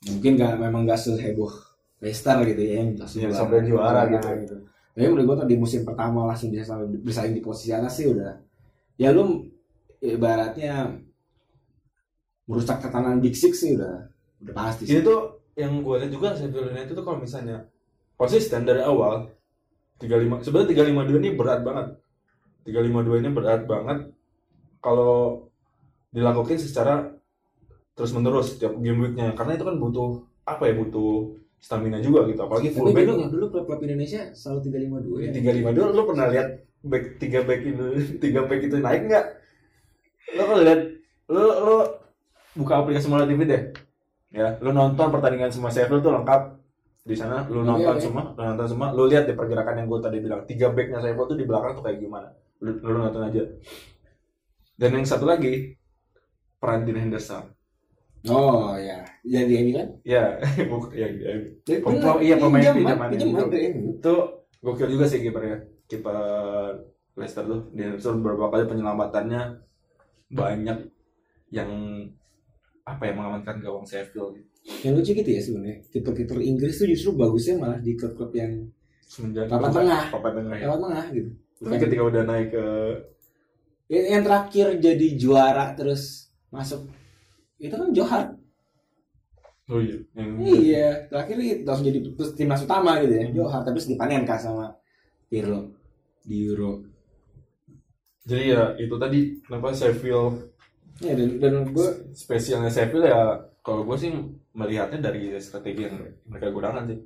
[0.08, 1.52] Mungkin nggak memang nggak seheboh
[2.00, 4.56] Leicester gitu ya yang Yang sampai juara gitu.
[4.96, 8.40] Tapi menurut gue tadi musim pertama langsung bisa sampai bersaing di posisi atas sih udah.
[8.96, 9.44] Ya lu
[10.00, 10.96] ibaratnya
[12.48, 14.10] merusak tatanan Big Six sih udah
[14.40, 14.98] udah pasti sih.
[14.98, 15.20] Ini tuh
[15.59, 17.68] yang gue lihat juga Sheffield United tuh kalau misalnya
[18.16, 19.29] konsisten dari awal
[20.00, 21.87] 35 sebenarnya 352 ini berat banget.
[22.64, 23.98] 352 ini berat banget
[24.81, 25.48] kalau
[26.11, 27.12] dilakukan secara
[27.94, 32.40] terus menerus setiap game weeknya karena itu kan butuh apa ya butuh stamina juga gitu
[32.40, 34.59] apalagi Tapi fullback dulu dulu klub-klub Indonesia selalu
[35.20, 35.31] 352 ya.
[35.37, 36.48] tiga lima dua lo pernah lihat
[36.81, 37.87] back tiga back itu
[38.24, 39.26] tiga back itu naik nggak
[40.40, 40.81] lo kalau lihat
[41.29, 41.76] lo lo
[42.57, 43.62] buka aplikasi Mola TV deh
[44.30, 46.42] ya lo nonton pertandingan semua Sheffield tuh lengkap.
[47.00, 48.02] Di sana lo Oke, nonton oke.
[48.02, 48.88] semua lo nonton semua.
[48.94, 51.82] Lo lihat deh pergerakan yang gue tadi bilang tiga backnya Sheffield tuh di belakang tuh
[51.84, 52.28] kayak gimana.
[52.62, 53.42] Lo, lo nonton aja.
[54.80, 55.76] Dan yang satu lagi
[56.60, 57.44] peran Dean Henderson.
[58.28, 59.88] Oh ya, yang di MU kan?
[60.04, 60.36] ya
[61.00, 61.30] ya, ya.
[61.64, 63.44] Jadi Pem- bener, iya, pemain pinjaman, pinjaman pinjaman
[63.96, 64.16] itu.
[64.60, 65.56] gokil juga sih kipernya
[65.88, 66.16] kiper
[67.16, 67.72] Leicester tuh.
[67.72, 69.40] Dia Henderson beberapa kali penyelamatannya
[70.36, 70.78] banyak
[71.48, 71.70] yang
[72.90, 74.48] apa ya mengamankan gawang Sheffield gitu.
[74.85, 75.76] Yang lucu gitu ya sebenarnya.
[75.88, 78.53] Kiper-kiper Inggris tuh justru bagusnya malah di klub-klub yang
[79.50, 80.03] Papan tengah.
[80.14, 80.64] papan tengah ya.
[80.70, 81.31] lewat tengah gitu.
[81.61, 82.64] Tapi ketika udah naik ke
[83.90, 86.87] Yang, yang terakhir jadi juara terus masuk
[87.59, 88.24] itu kan Johar.
[89.70, 93.24] oh iya yang Iya, terakhir itu langsung jadi terus timnas utama gitu ya.
[93.31, 94.74] Johar terus dipanen kah sama
[95.31, 95.74] Pirlo
[96.22, 96.83] di Euro.
[98.22, 100.49] jadi ya itu tadi kenapa Sheffield
[101.00, 104.12] Ya dan dan gue spesialnya Sheffield ya kalau gue sih
[104.52, 105.96] melihatnya dari strategi yang
[106.28, 106.98] mereka gunakan sih.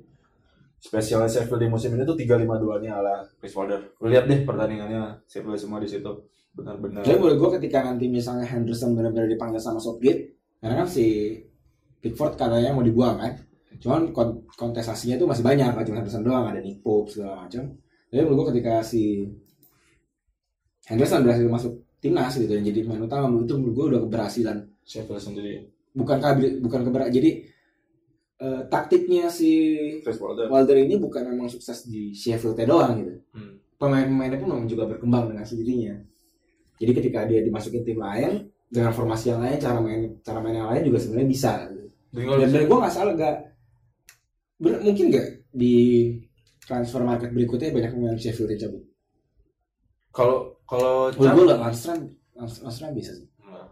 [0.75, 3.81] Spesialnya Sheffield di musim ini tuh 352 nya ala Chris Wilder.
[4.03, 6.11] Lu lihat deh pertandingannya Sheffield semua di situ.
[6.55, 7.03] Benar-benar.
[7.03, 11.35] Jadi menurut gue ketika nanti misalnya Henderson benar-benar dipanggil sama Southgate, karena kan si
[11.99, 13.33] Pickford katanya mau dibuang kan,
[13.83, 17.75] cuman kon- kontestasinya itu masih banyak, cuma Henderson doang, ada Nick Pope segala macam.
[18.07, 19.27] Jadi menurut gue ketika si
[20.87, 21.73] Henderson berhasil masuk
[22.05, 24.57] timnas gitu, yang jadi pemain utama, menurut itu menurut gue udah keberhasilan.
[24.85, 27.31] Sheffield sendiri Bukan kabil, bukan keber, jadi
[28.35, 29.49] eh, taktiknya si
[30.03, 33.57] Chris Wilder Wilder ini bukan memang sukses di Sheffield doang gitu Hmm.
[33.75, 35.95] pemain-pemainnya pun memang juga berkembang dengan sendirinya.
[36.75, 40.67] Jadi ketika dia dimasukin tim lain dengan formasi yang lain, cara main cara main yang
[40.67, 41.51] lain juga sebenarnya bisa.
[42.11, 43.35] Kalau Dan, misalnya- gue nggak salah gak
[44.59, 45.75] ber- mungkin gak di
[46.61, 48.83] transfer market berikutnya banyak pemain Sheffield yang cabut.
[50.11, 53.29] kalau kalau Menurut gue lah Landstram Landstram bisa sih.
[53.45, 53.69] Nah.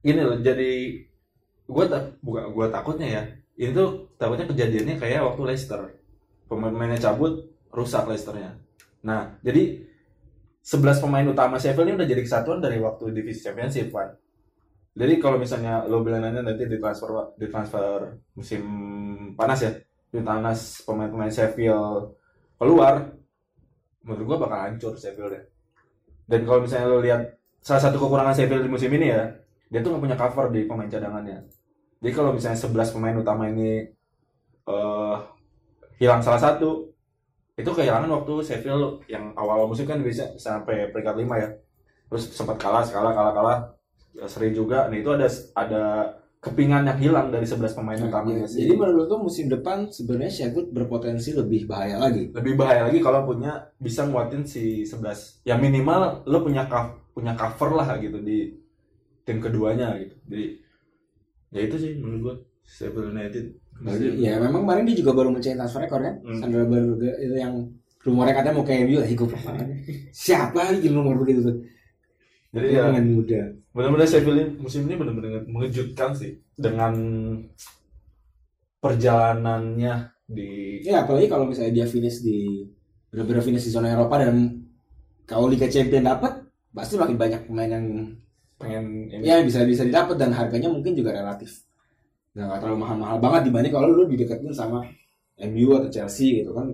[0.00, 1.00] Gini loh, jadi
[1.64, 3.22] gue tak bukan gue takutnya ya.
[3.54, 5.80] Ini tuh takutnya kejadiannya kayak waktu Leicester.
[6.50, 8.58] Pemain-pemainnya cabut, rusak Leicesternya.
[9.04, 9.84] Nah, jadi
[10.64, 14.16] 11 pemain utama Sheffield ini udah jadi kesatuan dari waktu divisi championship kan.
[14.94, 18.62] Jadi kalau misalnya lo bilang nanti di transfer di transfer musim
[19.36, 19.72] panas ya,
[20.08, 22.16] di panas pemain-pemain Sheffield
[22.56, 23.12] keluar,
[24.04, 25.42] menurut gua bakal hancur Sheffield ya.
[26.24, 27.20] Dan kalau misalnya lo lihat
[27.64, 29.28] salah satu kekurangan Sheffield di musim ini ya,
[29.72, 31.44] dia tuh nggak punya cover di pemain cadangannya.
[32.04, 33.88] Jadi kalau misalnya 11 pemain utama ini
[34.64, 35.16] eh
[36.00, 36.92] hilang salah satu,
[37.56, 41.48] itu kehilangan waktu Sheffield yang awal musim kan bisa sampai peringkat 5 ya.
[42.12, 43.58] Terus sempat kalah, kalah, kalah, kalah,
[44.28, 44.86] seri juga.
[44.86, 45.82] Nah itu ada ada
[46.44, 48.68] kepingan yang hilang dari 11 pemain utamanya sih.
[48.68, 52.28] Jadi menurut lo musim depan sebenarnya Sheffield berpotensi lebih bahaya lagi.
[52.36, 56.68] lebih bahaya lagi kalau punya bisa nguatin si 11 ya minimal lo punya
[57.16, 58.52] punya cover lah gitu di
[59.24, 60.46] tim keduanya gitu jadi
[61.54, 62.34] ya itu sih menurut gua
[62.68, 66.14] Sheffield United Bagi, ya memang kemarin dia juga baru mencetak transfer rekor kan.
[66.22, 66.38] Hmm.
[66.38, 67.74] Sandra Berge itu yang
[68.06, 69.08] rumornya katanya mau ke MU lah
[70.24, 71.56] Siapa lagi nomor begitu tuh?
[72.54, 73.42] Jadi ya pemain muda.
[73.74, 76.38] benar-benar ini musim ini benar-benar mengejutkan sih.
[76.54, 76.94] Dengan
[78.78, 82.62] perjalanannya di Ya apalagi kalau misalnya dia finish di
[83.10, 84.62] benar-benar finish di zona Eropa dan
[85.26, 87.86] kalau Liga Champion dapat pasti makin banyak pemain yang
[88.54, 89.26] pengen ini.
[89.26, 91.66] Ya bisa bisa didapat dan harganya mungkin juga relatif
[92.34, 94.82] nggak nggak terlalu mahal-mahal banget dibanding kalau lu dideketin sama
[95.38, 96.70] MU atau Chelsea gitu kan.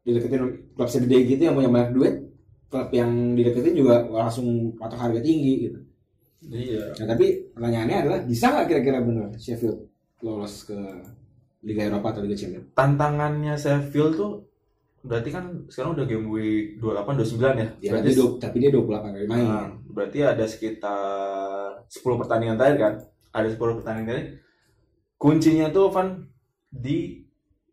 [0.00, 2.29] Dideketin klub segede gitu yang punya banyak duit
[2.70, 5.78] klub yang dideketin juga langsung patok harga tinggi gitu.
[6.48, 6.96] Iya.
[7.02, 9.90] Nah tapi pertanyaannya adalah bisa nggak kira-kira bener Sheffield
[10.24, 10.78] lolos ke
[11.66, 12.72] Liga Eropa atau Liga Champions?
[12.72, 14.32] Tantangannya Sheffield tuh
[15.00, 17.68] berarti kan sekarang udah game week 28 29 ya?
[17.80, 19.44] Ya, berarti tapi, tapi dia 28 kali main.
[19.44, 21.08] Nah, berarti ada sekitar
[21.88, 22.94] 10 pertandingan terakhir kan?
[23.34, 24.28] Ada 10 pertandingan terakhir.
[25.20, 26.08] Kuncinya tuh Van
[26.70, 27.20] di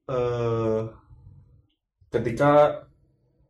[0.07, 0.81] eh,
[2.11, 2.83] ketika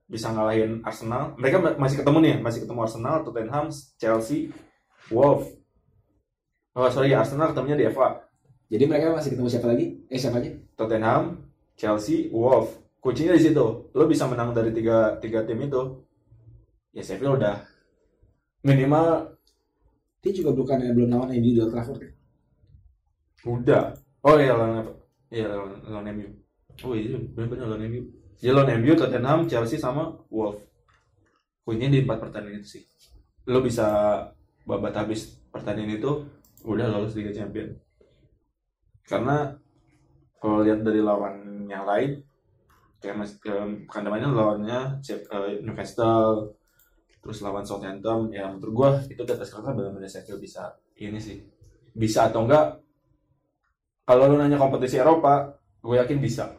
[0.08, 1.36] bisa ngalahin Arsenal.
[1.40, 3.66] Mereka ma- masih ketemu nih, ya, masih ketemu Arsenal, Tottenham,
[4.02, 4.40] Chelsea,
[5.12, 5.48] Wolves.
[6.78, 8.10] Oh sorry, Arsenal ketemunya di FA.
[8.72, 11.24] jadi mereka masih ketemu siapa lagi eh siapa aja Tottenham,
[11.80, 12.72] Chelsea, Wolves.
[13.04, 13.66] Kuncinya di situ.
[13.98, 15.82] Lo bisa menang dari tiga, tiga tim itu.
[16.96, 17.56] Ya Sheffield udah
[18.66, 19.08] minimal
[20.22, 22.10] dia juga bukan belum lawan di Old Trafford ya?
[23.48, 23.84] Udah.
[24.26, 24.92] Oh iya lawan apa?
[25.32, 26.30] Iya lawan lawan MU.
[26.86, 28.02] Oh iya benar-benar lawan MU.
[28.44, 30.62] Lawan MU, Tottenham, Chelsea sama Wolves.
[31.66, 32.84] Kuncinya di empat pertandingan itu sih.
[33.50, 33.88] Lo bisa
[34.64, 36.12] babat habis pertandingan itu
[36.64, 37.74] udah lolos Liga Champion.
[39.08, 39.52] Karena
[40.38, 42.22] kalau lihat dari lawan yang lain
[42.98, 43.38] kayak mas
[43.94, 46.58] namanya lawannya eh, Newcastle
[47.22, 51.46] terus lawan Southampton ya menurut gua itu di atas kertas benar-benar Sheffield bisa ini sih
[51.94, 52.82] bisa atau enggak
[54.08, 56.56] kalau lu nanya kompetisi Eropa, gue yakin bisa.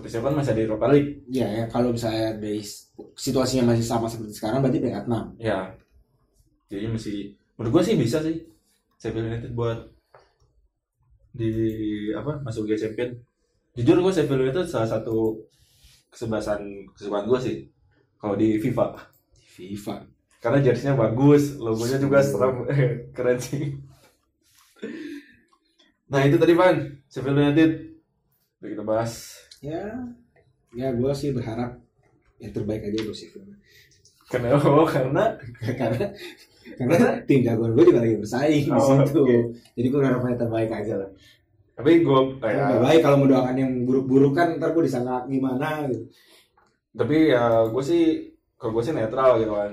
[0.00, 1.24] Kan masih ada Eropa League.
[1.28, 2.64] Ya, ya kalau misalnya dari
[3.16, 5.36] situasinya masih sama seperti sekarang berarti peringkat 6.
[5.40, 5.74] Ya.
[6.70, 7.16] Jadi masih
[7.58, 8.36] menurut gue sih bisa sih.
[9.00, 9.80] Sheffield United buat
[11.32, 11.50] di
[12.12, 13.16] apa masuk Liga Champion.
[13.76, 15.40] Jujur gue Sheffield United salah satu
[16.10, 17.56] kesebelasan kesukaan gue sih
[18.20, 18.96] kalau di FIFA.
[19.56, 19.96] FIFA.
[20.40, 22.64] Karena jersey-nya bagus, logonya juga serem,
[23.16, 23.76] keren sih.
[26.10, 27.70] Nah itu tadi Van, Sheffield United.
[28.60, 29.12] Udah kita bahas.
[29.60, 29.84] Ya,
[30.72, 31.76] ya gue sih berharap
[32.40, 33.52] yang terbaik aja untuk Sheffield.
[34.26, 34.62] Kenapa?
[34.64, 36.06] Oh, karena karena
[36.78, 36.96] karena
[37.26, 39.20] tim jagoan gue juga lagi bersaing di Oh, situ.
[39.20, 39.36] oke.
[39.74, 41.10] Jadi gue berharap yang terbaik aja lah.
[41.72, 46.12] tapi gue kayak terbaik kalau mendoakan yang buruk-buruk kan ntar gue disangka gimana gitu.
[46.92, 48.04] tapi ya gue sih
[48.60, 49.72] kalau gue sih netral gitu kan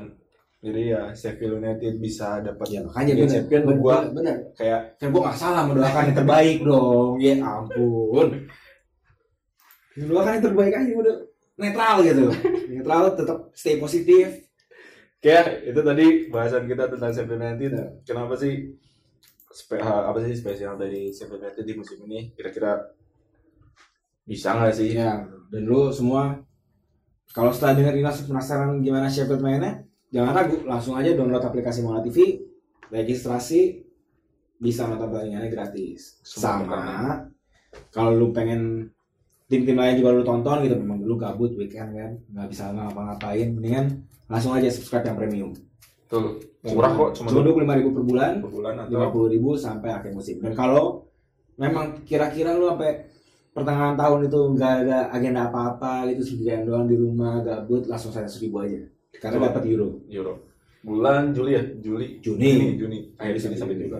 [0.63, 4.35] jadi ya Sheffield United bisa dapat Ya makanya bener, Champion bener, gua bener.
[4.55, 7.11] kayak Kan gue gak salah mendoakan yang terbaik dong.
[7.19, 8.27] Ya ampun.
[9.97, 11.17] Mendoakan yang terbaik aja udah
[11.57, 12.25] netral gitu.
[12.71, 14.45] Netral tetap stay positif.
[15.17, 17.73] kayak itu tadi bahasan kita tentang Sheffield United
[18.05, 18.77] kenapa sih
[19.49, 22.93] spe- apa sih spesial dari United di musim ini kira-kira
[24.27, 26.37] bisa nggak sih Iya, dan lu semua
[27.31, 31.85] kalau setelah denger ini langsung penasaran gimana Sheffield mainnya, jangan ragu, langsung aja download aplikasi
[31.85, 32.41] Mola TV,
[32.89, 33.83] registrasi,
[34.57, 36.17] bisa nonton pertandingannya gratis.
[36.25, 36.81] Semua Sama,
[37.93, 38.89] kalau lu pengen
[39.47, 43.85] tim-tim lain juga lu tonton gitu, memang lu gabut weekend kan, nggak bisa ngapa-ngapain, mendingan
[44.27, 45.51] langsung aja subscribe yang premium.
[46.07, 49.27] tuh murah kok cuma dua puluh lima ribu per bulan, per bulan lima atau puluh
[49.27, 50.39] ribu sampai akhir musim.
[50.39, 51.03] Dan kalau
[51.59, 53.11] memang kira-kira lu sampai
[53.51, 58.27] pertengahan tahun itu nggak ada agenda apa-apa gitu sendirian doang di rumah gabut langsung saya
[58.31, 58.79] seribu aja.
[59.19, 59.99] Karena dapat euro.
[60.07, 60.47] Euro.
[60.79, 61.63] Bulan Juli ya?
[61.83, 62.23] Juli.
[62.23, 62.51] Juni.
[62.55, 62.99] Juni Juni.
[63.19, 63.99] Akhir sini sampai juga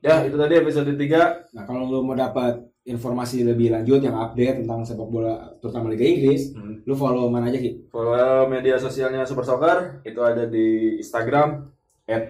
[0.00, 4.64] ya itu tadi episode 3 nah kalau lu mau dapat informasi lebih lanjut yang update
[4.64, 6.80] tentang sepak bola terutama Liga Inggris Hmm.
[6.88, 7.86] lu follow mana aja Ki?
[7.92, 11.68] Follow media sosialnya Super Soccer itu ada di Instagram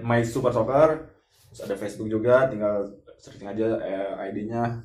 [0.02, 1.08] @mysupersoccer.
[1.50, 4.84] Terus ada Facebook juga, tinggal searching aja eh, ID-nya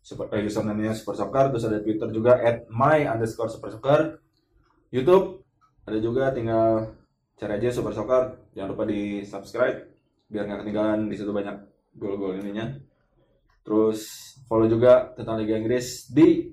[0.00, 1.50] super eh, username-nya Super Soccer.
[1.52, 2.38] Terus ada Twitter juga
[2.68, 4.00] @my underscore Super Soccer.
[4.92, 5.40] YouTube
[5.82, 6.94] ada juga, tinggal
[7.34, 8.22] cari aja Super Soccer.
[8.54, 9.88] Jangan lupa di subscribe
[10.28, 11.56] biar nggak ketinggalan di situ banyak
[11.96, 12.72] gol-gol ininya.
[13.62, 16.52] Terus follow juga tentang Liga Inggris di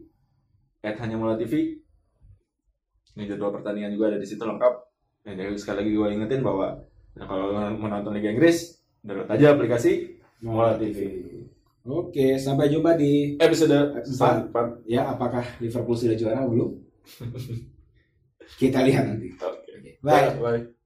[0.81, 1.79] @hanyamula TV
[3.19, 4.73] ini jadwal pertandingan juga ada di situ lengkap.
[5.27, 6.79] Ya, jadi sekali lagi gue ingetin bahwa
[7.19, 11.19] nah, kalau menonton Liga Inggris, download aja aplikasi Mola TV.
[11.83, 14.55] Oke, sampai jumpa di Episode Empat.
[14.55, 14.87] 4.
[14.87, 16.79] ya apakah Liverpool sudah juara belum?
[18.61, 19.35] Kita lihat nanti.
[19.35, 19.99] Oke.
[19.99, 20.39] Bye.
[20.39, 20.78] Bye.